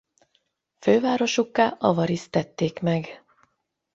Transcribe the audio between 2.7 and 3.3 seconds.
meg.